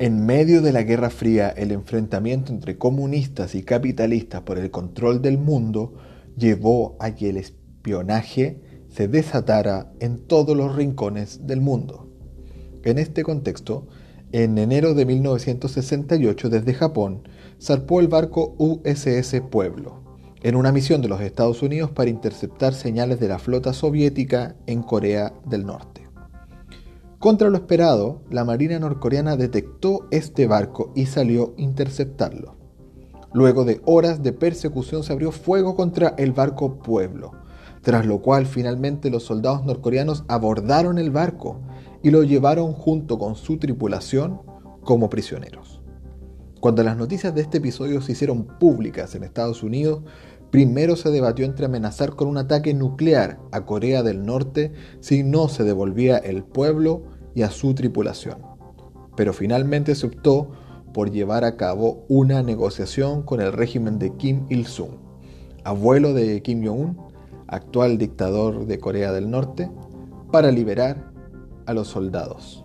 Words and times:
En 0.00 0.24
medio 0.24 0.62
de 0.62 0.72
la 0.72 0.82
Guerra 0.82 1.10
Fría, 1.10 1.50
el 1.50 1.72
enfrentamiento 1.72 2.54
entre 2.54 2.78
comunistas 2.78 3.54
y 3.54 3.62
capitalistas 3.62 4.40
por 4.40 4.56
el 4.56 4.70
control 4.70 5.20
del 5.20 5.36
mundo 5.36 5.92
llevó 6.38 6.96
a 7.00 7.14
que 7.14 7.28
el 7.28 7.36
espionaje 7.36 8.62
se 8.88 9.08
desatara 9.08 9.92
en 10.00 10.26
todos 10.26 10.56
los 10.56 10.74
rincones 10.74 11.46
del 11.46 11.60
mundo. 11.60 12.08
En 12.82 12.96
este 12.96 13.24
contexto, 13.24 13.88
en 14.32 14.56
enero 14.56 14.94
de 14.94 15.04
1968 15.04 16.48
desde 16.48 16.72
Japón 16.72 17.28
zarpó 17.60 18.00
el 18.00 18.08
barco 18.08 18.54
USS 18.56 19.42
Pueblo, 19.50 20.02
en 20.42 20.56
una 20.56 20.72
misión 20.72 21.02
de 21.02 21.08
los 21.08 21.20
Estados 21.20 21.60
Unidos 21.60 21.90
para 21.90 22.08
interceptar 22.08 22.72
señales 22.72 23.20
de 23.20 23.28
la 23.28 23.38
flota 23.38 23.74
soviética 23.74 24.56
en 24.66 24.82
Corea 24.82 25.34
del 25.44 25.66
Norte. 25.66 25.99
Contra 27.20 27.50
lo 27.50 27.58
esperado, 27.58 28.22
la 28.30 28.46
Marina 28.46 28.78
norcoreana 28.78 29.36
detectó 29.36 30.08
este 30.10 30.46
barco 30.46 30.90
y 30.96 31.04
salió 31.04 31.52
a 31.58 31.60
interceptarlo. 31.60 32.56
Luego 33.34 33.66
de 33.66 33.82
horas 33.84 34.22
de 34.22 34.32
persecución 34.32 35.02
se 35.02 35.12
abrió 35.12 35.30
fuego 35.30 35.76
contra 35.76 36.14
el 36.16 36.32
barco 36.32 36.78
Pueblo, 36.78 37.32
tras 37.82 38.06
lo 38.06 38.22
cual 38.22 38.46
finalmente 38.46 39.10
los 39.10 39.24
soldados 39.24 39.66
norcoreanos 39.66 40.24
abordaron 40.28 40.96
el 40.96 41.10
barco 41.10 41.60
y 42.02 42.10
lo 42.10 42.22
llevaron 42.22 42.72
junto 42.72 43.18
con 43.18 43.34
su 43.34 43.58
tripulación 43.58 44.40
como 44.82 45.10
prisioneros. 45.10 45.82
Cuando 46.58 46.82
las 46.82 46.96
noticias 46.96 47.34
de 47.34 47.42
este 47.42 47.58
episodio 47.58 48.00
se 48.00 48.12
hicieron 48.12 48.46
públicas 48.46 49.14
en 49.14 49.24
Estados 49.24 49.62
Unidos, 49.62 50.04
Primero 50.50 50.96
se 50.96 51.10
debatió 51.10 51.44
entre 51.44 51.66
amenazar 51.66 52.16
con 52.16 52.26
un 52.26 52.36
ataque 52.36 52.74
nuclear 52.74 53.38
a 53.52 53.64
Corea 53.64 54.02
del 54.02 54.24
Norte 54.26 54.72
si 54.98 55.22
no 55.22 55.48
se 55.48 55.62
devolvía 55.62 56.18
el 56.18 56.42
pueblo 56.42 57.04
y 57.34 57.42
a 57.42 57.50
su 57.50 57.74
tripulación. 57.74 58.38
Pero 59.16 59.32
finalmente 59.32 59.94
se 59.94 60.06
optó 60.06 60.50
por 60.92 61.12
llevar 61.12 61.44
a 61.44 61.56
cabo 61.56 62.04
una 62.08 62.42
negociación 62.42 63.22
con 63.22 63.40
el 63.40 63.52
régimen 63.52 64.00
de 64.00 64.16
Kim 64.16 64.46
Il-sung, 64.48 64.98
abuelo 65.62 66.14
de 66.14 66.42
Kim 66.42 66.66
Jong-un, 66.66 66.98
actual 67.46 67.96
dictador 67.98 68.66
de 68.66 68.78
Corea 68.80 69.12
del 69.12 69.30
Norte, 69.30 69.70
para 70.32 70.50
liberar 70.50 71.12
a 71.66 71.74
los 71.74 71.86
soldados. 71.86 72.64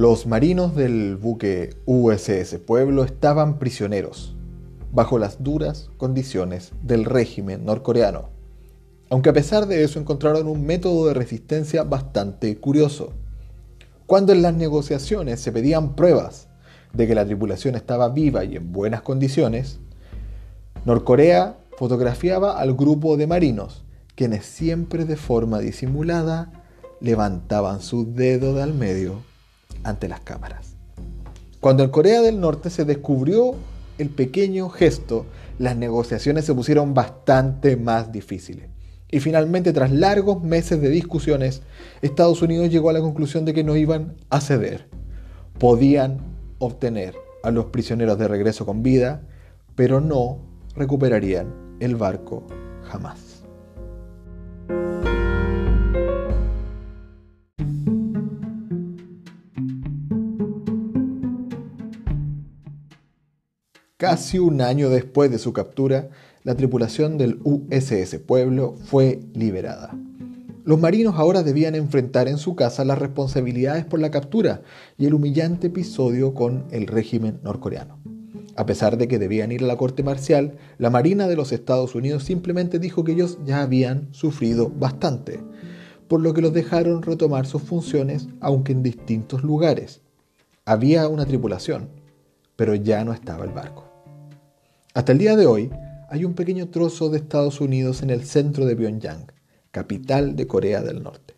Los 0.00 0.26
marinos 0.26 0.74
del 0.74 1.18
buque 1.18 1.76
USS 1.84 2.56
Pueblo 2.64 3.04
estaban 3.04 3.58
prisioneros, 3.58 4.34
bajo 4.94 5.18
las 5.18 5.42
duras 5.44 5.90
condiciones 5.98 6.72
del 6.82 7.04
régimen 7.04 7.66
norcoreano, 7.66 8.30
aunque 9.10 9.28
a 9.28 9.34
pesar 9.34 9.66
de 9.66 9.84
eso 9.84 10.00
encontraron 10.00 10.48
un 10.48 10.64
método 10.64 11.08
de 11.08 11.12
resistencia 11.12 11.82
bastante 11.82 12.56
curioso. 12.56 13.12
Cuando 14.06 14.32
en 14.32 14.40
las 14.40 14.54
negociaciones 14.54 15.38
se 15.40 15.52
pedían 15.52 15.94
pruebas 15.94 16.48
de 16.94 17.06
que 17.06 17.14
la 17.14 17.26
tripulación 17.26 17.74
estaba 17.74 18.08
viva 18.08 18.42
y 18.42 18.56
en 18.56 18.72
buenas 18.72 19.02
condiciones, 19.02 19.80
Norcorea 20.86 21.58
fotografiaba 21.76 22.58
al 22.58 22.72
grupo 22.72 23.18
de 23.18 23.26
marinos, 23.26 23.84
quienes 24.14 24.46
siempre 24.46 25.04
de 25.04 25.16
forma 25.16 25.58
disimulada 25.58 26.64
levantaban 27.02 27.82
su 27.82 28.14
dedo 28.14 28.54
de 28.54 28.62
al 28.62 28.72
medio 28.72 29.28
ante 29.84 30.08
las 30.08 30.20
cámaras. 30.20 30.76
Cuando 31.60 31.84
en 31.84 31.90
Corea 31.90 32.22
del 32.22 32.40
Norte 32.40 32.70
se 32.70 32.84
descubrió 32.84 33.54
el 33.98 34.08
pequeño 34.08 34.70
gesto, 34.70 35.26
las 35.58 35.76
negociaciones 35.76 36.46
se 36.46 36.54
pusieron 36.54 36.94
bastante 36.94 37.76
más 37.76 38.12
difíciles. 38.12 38.70
Y 39.10 39.20
finalmente, 39.20 39.72
tras 39.72 39.90
largos 39.90 40.42
meses 40.42 40.80
de 40.80 40.88
discusiones, 40.88 41.62
Estados 42.00 42.40
Unidos 42.42 42.70
llegó 42.70 42.90
a 42.90 42.94
la 42.94 43.00
conclusión 43.00 43.44
de 43.44 43.52
que 43.52 43.64
no 43.64 43.76
iban 43.76 44.14
a 44.30 44.40
ceder. 44.40 44.86
Podían 45.58 46.20
obtener 46.58 47.14
a 47.42 47.50
los 47.50 47.66
prisioneros 47.66 48.18
de 48.18 48.28
regreso 48.28 48.64
con 48.64 48.82
vida, 48.82 49.22
pero 49.74 50.00
no 50.00 50.38
recuperarían 50.76 51.76
el 51.80 51.96
barco 51.96 52.46
jamás. 52.84 53.29
Casi 64.00 64.38
un 64.38 64.62
año 64.62 64.88
después 64.88 65.30
de 65.30 65.36
su 65.36 65.52
captura, 65.52 66.08
la 66.42 66.54
tripulación 66.54 67.18
del 67.18 67.38
USS 67.44 68.16
Pueblo 68.26 68.74
fue 68.86 69.20
liberada. 69.34 69.94
Los 70.64 70.80
marinos 70.80 71.16
ahora 71.16 71.42
debían 71.42 71.74
enfrentar 71.74 72.26
en 72.26 72.38
su 72.38 72.56
casa 72.56 72.82
las 72.86 72.98
responsabilidades 72.98 73.84
por 73.84 74.00
la 74.00 74.10
captura 74.10 74.62
y 74.96 75.04
el 75.04 75.12
humillante 75.12 75.66
episodio 75.66 76.32
con 76.32 76.64
el 76.70 76.86
régimen 76.86 77.40
norcoreano. 77.42 77.98
A 78.56 78.64
pesar 78.64 78.96
de 78.96 79.06
que 79.06 79.18
debían 79.18 79.52
ir 79.52 79.64
a 79.64 79.66
la 79.66 79.76
corte 79.76 80.02
marcial, 80.02 80.56
la 80.78 80.88
Marina 80.88 81.28
de 81.28 81.36
los 81.36 81.52
Estados 81.52 81.94
Unidos 81.94 82.24
simplemente 82.24 82.78
dijo 82.78 83.04
que 83.04 83.12
ellos 83.12 83.36
ya 83.44 83.60
habían 83.60 84.08
sufrido 84.14 84.70
bastante, 84.70 85.40
por 86.08 86.22
lo 86.22 86.32
que 86.32 86.40
los 86.40 86.54
dejaron 86.54 87.02
retomar 87.02 87.44
sus 87.44 87.60
funciones 87.60 88.28
aunque 88.40 88.72
en 88.72 88.82
distintos 88.82 89.44
lugares. 89.44 90.00
Había 90.64 91.06
una 91.06 91.26
tripulación, 91.26 91.90
pero 92.56 92.74
ya 92.74 93.04
no 93.04 93.12
estaba 93.12 93.44
el 93.44 93.50
barco. 93.50 93.89
Hasta 94.92 95.12
el 95.12 95.18
día 95.18 95.36
de 95.36 95.46
hoy, 95.46 95.70
hay 96.08 96.24
un 96.24 96.34
pequeño 96.34 96.68
trozo 96.68 97.10
de 97.10 97.18
Estados 97.18 97.60
Unidos 97.60 98.02
en 98.02 98.10
el 98.10 98.24
centro 98.24 98.66
de 98.66 98.74
Pyongyang, 98.74 99.30
capital 99.70 100.34
de 100.34 100.48
Corea 100.48 100.82
del 100.82 101.04
Norte. 101.04 101.34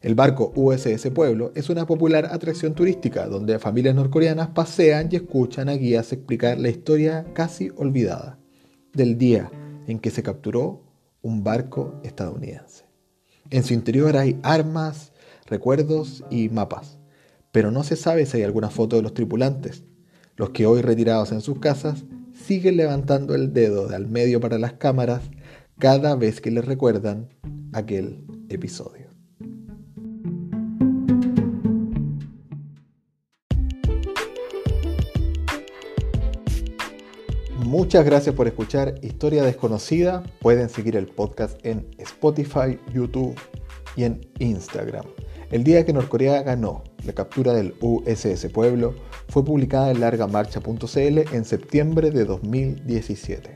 El 0.00 0.16
barco 0.16 0.52
USS 0.56 1.08
Pueblo 1.14 1.52
es 1.54 1.70
una 1.70 1.86
popular 1.86 2.26
atracción 2.26 2.74
turística 2.74 3.28
donde 3.28 3.60
familias 3.60 3.94
norcoreanas 3.94 4.48
pasean 4.48 5.10
y 5.12 5.16
escuchan 5.16 5.68
a 5.68 5.74
guías 5.74 6.12
explicar 6.12 6.58
la 6.58 6.70
historia 6.70 7.24
casi 7.34 7.70
olvidada 7.76 8.40
del 8.92 9.16
día 9.16 9.48
en 9.86 10.00
que 10.00 10.10
se 10.10 10.24
capturó 10.24 10.82
un 11.22 11.44
barco 11.44 12.00
estadounidense. 12.02 12.84
En 13.50 13.62
su 13.62 13.74
interior 13.74 14.16
hay 14.16 14.40
armas, 14.42 15.12
recuerdos 15.46 16.24
y 16.30 16.48
mapas, 16.48 16.98
pero 17.52 17.70
no 17.70 17.84
se 17.84 17.94
sabe 17.94 18.26
si 18.26 18.38
hay 18.38 18.42
alguna 18.42 18.70
foto 18.70 18.96
de 18.96 19.02
los 19.02 19.14
tripulantes, 19.14 19.84
los 20.34 20.50
que 20.50 20.66
hoy 20.66 20.82
retirados 20.82 21.30
en 21.30 21.42
sus 21.42 21.60
casas 21.60 22.04
siguen 22.48 22.78
levantando 22.78 23.34
el 23.34 23.52
dedo 23.52 23.88
de 23.88 23.96
al 23.96 24.08
medio 24.08 24.40
para 24.40 24.56
las 24.58 24.72
cámaras 24.72 25.20
cada 25.78 26.16
vez 26.16 26.40
que 26.40 26.50
les 26.50 26.64
recuerdan 26.64 27.28
aquel 27.74 28.24
episodio. 28.48 29.08
Muchas 37.58 38.06
gracias 38.06 38.34
por 38.34 38.46
escuchar 38.46 38.94
Historia 39.02 39.42
Desconocida. 39.42 40.22
Pueden 40.40 40.70
seguir 40.70 40.96
el 40.96 41.06
podcast 41.06 41.60
en 41.66 41.86
Spotify, 41.98 42.80
YouTube 42.94 43.38
y 43.94 44.04
en 44.04 44.26
Instagram. 44.38 45.04
El 45.50 45.64
día 45.64 45.86
que 45.86 45.94
Norcorea 45.94 46.42
ganó 46.42 46.84
la 47.06 47.14
captura 47.14 47.54
del 47.54 47.74
USS 47.80 48.48
Pueblo 48.52 48.94
fue 49.28 49.46
publicada 49.46 49.90
en 49.90 50.00
largamarcha.cl 50.00 50.98
en 50.98 51.44
septiembre 51.46 52.10
de 52.10 52.26
2017. 52.26 53.54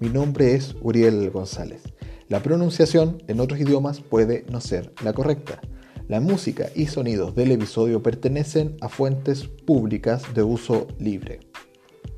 Mi 0.00 0.08
nombre 0.08 0.54
es 0.56 0.74
Uriel 0.80 1.30
González. 1.30 1.82
La 2.28 2.42
pronunciación 2.42 3.22
en 3.28 3.38
otros 3.38 3.60
idiomas 3.60 4.00
puede 4.00 4.44
no 4.50 4.60
ser 4.60 4.92
la 5.04 5.12
correcta. 5.12 5.60
La 6.08 6.20
música 6.20 6.66
y 6.74 6.86
sonidos 6.86 7.36
del 7.36 7.52
episodio 7.52 8.02
pertenecen 8.02 8.76
a 8.80 8.88
fuentes 8.88 9.44
públicas 9.44 10.34
de 10.34 10.42
uso 10.42 10.88
libre. 10.98 11.38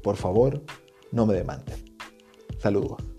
Por 0.03 0.17
favor, 0.17 0.63
no 1.11 1.27
me 1.27 1.35
demanden. 1.35 1.77
Saludos. 2.59 3.12